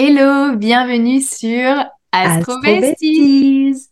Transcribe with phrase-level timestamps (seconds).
[0.00, 3.88] Hello, bienvenue sur Astro Besties.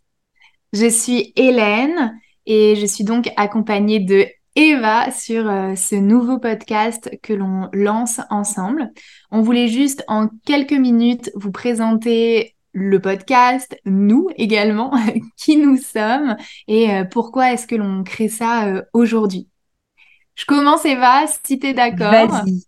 [0.73, 2.17] Je suis Hélène
[2.47, 4.25] et je suis donc accompagnée de
[4.55, 8.93] Eva sur euh, ce nouveau podcast que l'on lance ensemble.
[9.33, 14.93] On voulait juste en quelques minutes vous présenter le podcast, nous également,
[15.37, 16.37] qui nous sommes
[16.69, 19.49] et euh, pourquoi est-ce que l'on crée ça euh, aujourd'hui.
[20.37, 22.29] Je commence Eva, si tu es d'accord.
[22.29, 22.63] Vas-y.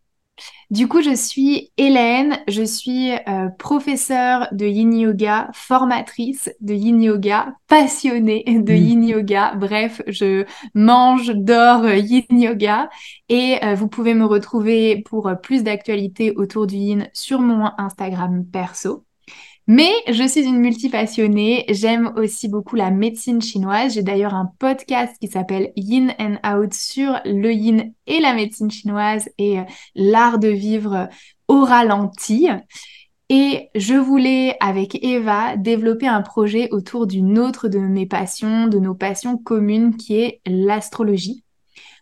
[0.70, 7.00] Du coup, je suis Hélène, je suis euh, professeure de yin yoga, formatrice de yin
[7.00, 8.76] yoga, passionnée de mm.
[8.76, 9.54] yin yoga.
[9.54, 10.44] Bref, je
[10.74, 12.90] mange, dors euh, yin yoga
[13.30, 18.44] et euh, vous pouvez me retrouver pour plus d'actualités autour du yin sur mon Instagram
[18.44, 19.07] perso.
[19.70, 23.92] Mais je suis une multipassionnée, j'aime aussi beaucoup la médecine chinoise.
[23.92, 28.70] J'ai d'ailleurs un podcast qui s'appelle Yin and Out sur le yin et la médecine
[28.70, 31.10] chinoise et euh, l'art de vivre
[31.48, 32.48] au ralenti.
[33.28, 38.78] Et je voulais, avec Eva, développer un projet autour d'une autre de mes passions, de
[38.78, 41.44] nos passions communes, qui est l'astrologie.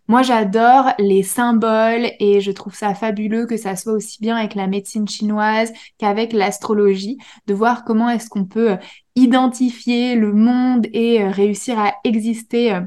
[0.09, 4.55] Moi, j'adore les symboles et je trouve ça fabuleux que ça soit aussi bien avec
[4.55, 7.19] la médecine chinoise qu'avec l'astrologie,
[7.49, 8.77] de voir comment est-ce qu'on peut euh,
[9.17, 12.81] identifier le monde et euh, réussir à exister euh,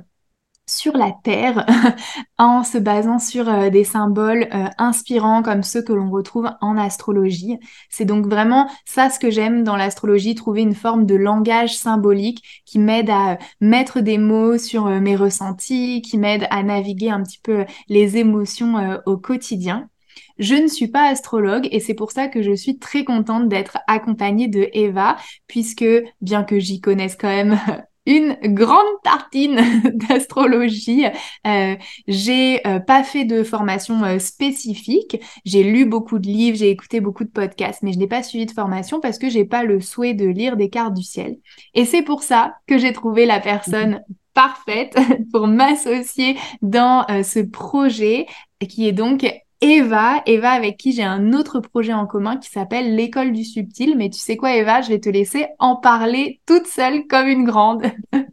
[0.69, 1.65] sur la Terre
[2.37, 6.77] en se basant sur euh, des symboles euh, inspirants comme ceux que l'on retrouve en
[6.77, 7.57] astrologie.
[7.89, 12.63] C'est donc vraiment ça ce que j'aime dans l'astrologie, trouver une forme de langage symbolique
[12.65, 17.23] qui m'aide à mettre des mots sur euh, mes ressentis, qui m'aide à naviguer un
[17.23, 19.89] petit peu les émotions au quotidien.
[20.37, 23.77] Je ne suis pas astrologue et c'est pour ça que je suis très contente d'être
[23.87, 25.85] accompagnée de Eva, puisque
[26.21, 27.59] bien que j'y connaisse quand même
[28.09, 29.61] une grande tartine
[30.09, 31.05] d'astrologie.
[31.45, 31.75] Euh,
[32.07, 35.21] j'ai euh, pas fait de formation euh, spécifique.
[35.45, 38.47] J'ai lu beaucoup de livres, j'ai écouté beaucoup de podcasts, mais je n'ai pas suivi
[38.47, 41.37] de formation parce que j'ai pas le souhait de lire des cartes du ciel.
[41.75, 44.03] Et c'est pour ça que j'ai trouvé la personne
[44.33, 44.97] parfaite
[45.31, 48.25] pour m'associer dans ce projet
[48.67, 49.25] qui est donc
[49.61, 53.97] Eva, Eva avec qui j'ai un autre projet en commun qui s'appelle l'école du subtil.
[53.97, 57.43] Mais tu sais quoi, Eva, je vais te laisser en parler toute seule comme une
[57.43, 57.83] grande.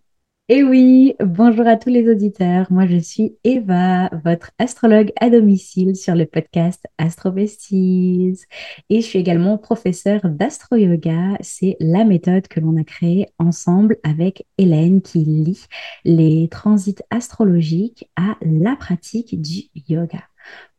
[0.49, 2.71] Eh oui, bonjour à tous les auditeurs.
[2.71, 8.45] Moi, je suis Eva, votre astrologue à domicile sur le podcast Astro Besties.
[8.89, 11.37] Et je suis également professeure d'astro-yoga.
[11.41, 15.65] C'est la méthode que l'on a créée ensemble avec Hélène qui lie
[16.05, 20.23] les transits astrologiques à la pratique du yoga.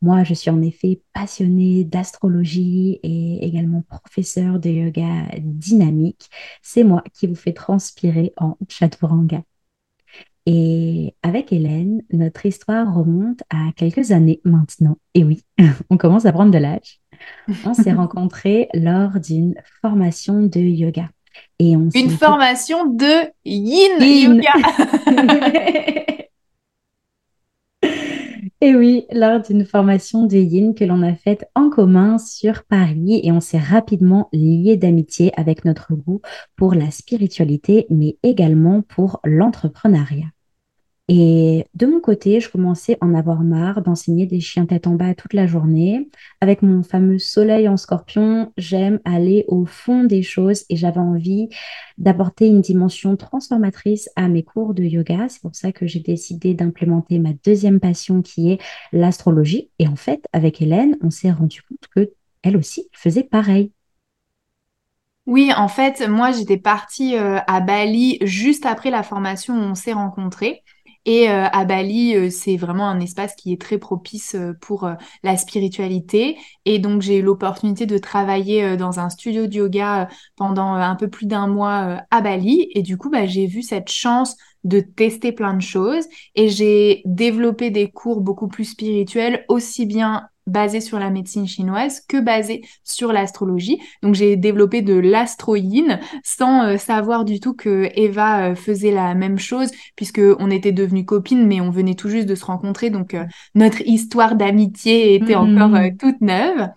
[0.01, 6.29] Moi, je suis en effet passionnée d'astrologie et également professeure de yoga dynamique.
[6.61, 9.41] C'est moi qui vous fais transpirer en chaturanga.
[10.45, 14.97] Et avec Hélène, notre histoire remonte à quelques années maintenant.
[15.13, 15.43] Et oui,
[15.89, 17.01] on commence à prendre de l'âge.
[17.65, 21.09] On s'est rencontrés lors d'une formation de yoga.
[21.59, 24.41] Et on Une formation de yin.
[24.41, 24.53] yoga.
[28.61, 33.21] Et oui, lors d'une formation de yin que l'on a faite en commun sur Paris
[33.23, 36.21] et on s'est rapidement lié d'amitié avec notre goût
[36.55, 40.27] pour la spiritualité, mais également pour l'entrepreneuriat.
[41.09, 44.95] Et de mon côté, je commençais à en avoir marre d'enseigner des chiens tête en
[44.95, 46.09] bas toute la journée.
[46.41, 51.47] Avec mon fameux soleil en scorpion, j'aime aller au fond des choses et j'avais envie
[51.97, 55.27] d'apporter une dimension transformatrice à mes cours de yoga.
[55.29, 58.59] C'est pour ça que j'ai décidé d'implémenter ma deuxième passion qui est
[58.91, 59.69] l'astrologie.
[59.79, 62.11] Et en fait, avec Hélène, on s'est rendu compte que
[62.43, 63.71] elle aussi faisait pareil.
[65.25, 69.75] Oui, en fait, moi, j'étais partie euh, à Bali juste après la formation où on
[69.75, 70.63] s'est rencontrés.
[71.07, 74.89] Et euh, à Bali, euh, c'est vraiment un espace qui est très propice euh, pour
[75.23, 76.37] la spiritualité.
[76.65, 81.09] Et donc, j'ai eu l'opportunité de travailler dans un studio de yoga pendant un peu
[81.09, 82.67] plus d'un mois à Bali.
[82.75, 84.35] Et du coup, bah, j'ai vu cette chance
[84.65, 86.05] de tester plein de choses
[86.35, 92.01] et j'ai développé des cours beaucoup plus spirituels, aussi bien basé sur la médecine chinoise
[92.07, 93.79] que basé sur l'astrologie.
[94.01, 99.13] Donc j'ai développé de l'astroïne sans euh, savoir du tout que Eva euh, faisait la
[99.13, 102.89] même chose puisque on était devenues copines mais on venait tout juste de se rencontrer
[102.89, 105.97] donc euh, notre histoire d'amitié était encore mmh.
[105.97, 106.69] toute neuve.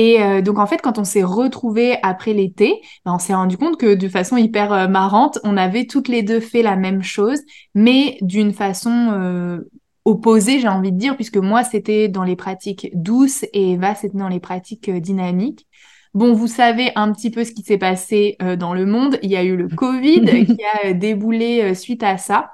[0.00, 2.72] Et donc en fait, quand on s'est retrouvés après l'été,
[3.04, 6.38] ben, on s'est rendu compte que de façon hyper marrante, on avait toutes les deux
[6.38, 7.40] fait la même chose,
[7.74, 9.58] mais d'une façon
[10.04, 14.16] opposé, j'ai envie de dire, puisque moi, c'était dans les pratiques douces et Eva, c'était
[14.18, 15.66] dans les pratiques euh, dynamiques.
[16.14, 19.18] Bon, vous savez un petit peu ce qui s'est passé euh, dans le monde.
[19.22, 22.52] Il y a eu le Covid qui a euh, déboulé suite à ça.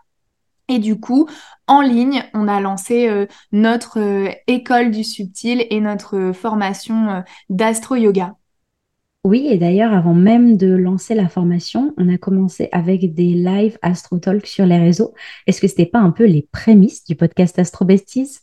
[0.69, 1.29] Et du coup,
[1.67, 3.99] en ligne, on a lancé notre
[4.47, 8.35] école du subtil et notre formation d'astro-yoga.
[9.25, 13.79] Oui, et d'ailleurs, avant même de lancer la formation, on a commencé avec des live
[13.81, 15.15] Astro Talk sur les réseaux.
[15.47, 18.39] Est-ce que ce n'était pas un peu les prémices du podcast Astro Besties?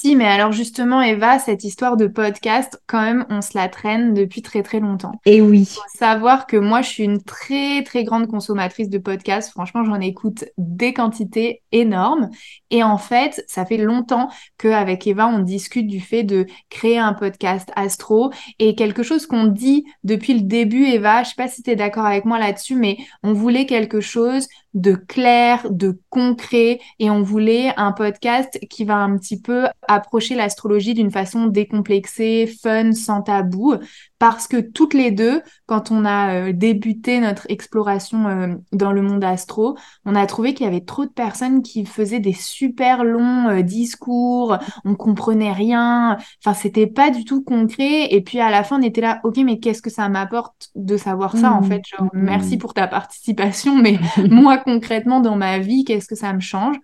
[0.00, 4.14] Si, mais alors justement, Eva, cette histoire de podcast, quand même, on se la traîne
[4.14, 5.10] depuis très très longtemps.
[5.26, 5.64] Et oui.
[5.64, 9.50] Faut savoir que moi, je suis une très très grande consommatrice de podcasts.
[9.50, 12.30] Franchement, j'en écoute des quantités énormes.
[12.70, 17.12] Et en fait, ça fait longtemps qu'avec Eva, on discute du fait de créer un
[17.12, 18.32] podcast astro.
[18.60, 21.76] Et quelque chose qu'on dit depuis le début, Eva, je sais pas si tu es
[21.76, 24.46] d'accord avec moi là-dessus, mais on voulait quelque chose
[24.80, 30.34] de clair, de concret, et on voulait un podcast qui va un petit peu approcher
[30.34, 33.74] l'astrologie d'une façon décomplexée, fun, sans tabou,
[34.18, 39.02] parce que toutes les deux, quand on a euh, débuté notre exploration euh, dans le
[39.02, 43.04] monde astro, on a trouvé qu'il y avait trop de personnes qui faisaient des super
[43.04, 48.50] longs euh, discours, on comprenait rien, enfin c'était pas du tout concret, et puis à
[48.50, 51.62] la fin on était là, ok mais qu'est-ce que ça m'apporte de savoir ça en
[51.62, 52.20] fait, genre Mmh.
[52.22, 53.98] merci pour ta participation, mais
[54.30, 56.76] moi concrètement dans ma vie, qu'est-ce que ça me change?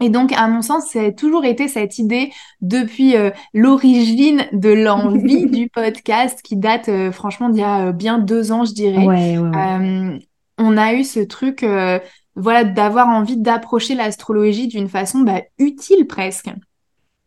[0.00, 4.68] Et donc, à mon sens, ça a toujours été cette idée depuis euh, l'origine de
[4.68, 8.74] l'envie du podcast qui date euh, franchement d'il y a euh, bien deux ans, je
[8.74, 9.06] dirais.
[9.06, 10.18] Ouais, ouais, ouais.
[10.58, 11.66] On a eu ce truc,
[12.34, 16.48] voilà, d'avoir envie d'approcher l'astrologie d'une façon bah, utile presque.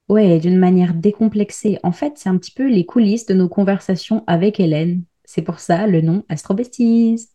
[0.07, 1.77] Ouais, d'une manière décomplexée.
[1.83, 5.04] En fait, c'est un petit peu les coulisses de nos conversations avec Hélène.
[5.25, 7.30] C'est pour ça le nom Astro Besties.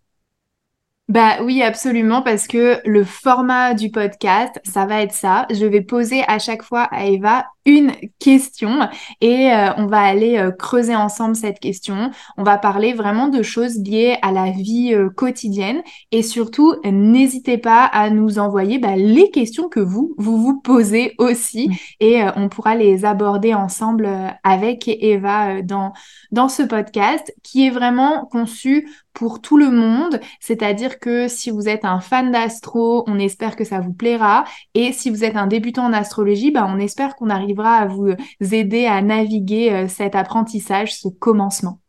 [1.08, 5.46] Bah oui, absolument, parce que le format du podcast, ça va être ça.
[5.50, 8.88] Je vais poser à chaque fois à Eva une question
[9.20, 12.10] et euh, on va aller euh, creuser ensemble cette question.
[12.36, 15.82] On va parler vraiment de choses liées à la vie euh, quotidienne
[16.12, 21.14] et surtout, n'hésitez pas à nous envoyer bah, les questions que vous, vous vous posez
[21.18, 21.74] aussi Mm.
[22.00, 24.08] et on pourra les aborder ensemble
[24.42, 25.92] avec Eva dans,
[26.30, 31.68] dans ce podcast qui est vraiment conçu pour tout le monde, c'est-à-dire que si vous
[31.68, 34.44] êtes un fan d'astro, on espère que ça vous plaira,
[34.74, 37.30] et si vous êtes un débutant en astrologie, bah, on espère qu'on
[37.62, 41.80] à vous aider à naviguer euh, cet apprentissage, ce commencement.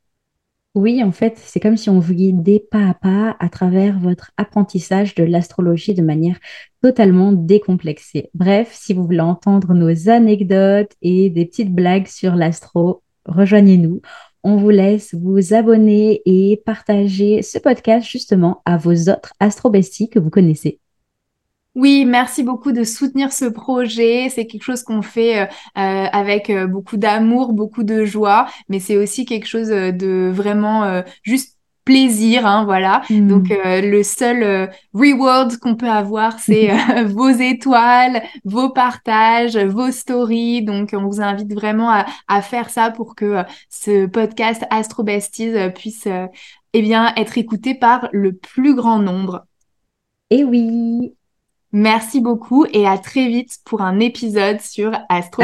[0.76, 4.32] Oui, en fait, c'est comme si on vous guidait pas à pas à travers votre
[4.36, 6.38] apprentissage de l'astrologie de manière
[6.84, 8.30] totalement décomplexée.
[8.34, 14.02] Bref, si vous voulez entendre nos anecdotes et des petites blagues sur l'astro, rejoignez-nous.
[14.44, 20.20] On vous laisse vous abonner et partager ce podcast justement à vos autres astrobesties que
[20.20, 20.82] vous connaissez.
[21.76, 24.30] Oui, merci beaucoup de soutenir ce projet.
[24.30, 25.46] C'est quelque chose qu'on fait euh,
[25.78, 30.84] euh, avec euh, beaucoup d'amour, beaucoup de joie, mais c'est aussi quelque chose de vraiment
[30.86, 33.02] euh, juste plaisir, hein, voilà.
[33.28, 33.52] Donc Hmm.
[33.52, 39.92] euh, le seul euh, reward qu'on peut avoir, c'est euh, vos étoiles, vos partages, vos
[39.92, 40.64] stories.
[40.64, 45.54] Donc on vous invite vraiment à, à faire ça pour que ce podcast Astro Besties
[45.76, 46.08] puisse
[46.74, 49.46] eh bien être écouté par le plus grand nombre.
[50.30, 51.16] Et oui,
[51.78, 55.44] Merci beaucoup et à très vite pour un épisode sur Astro!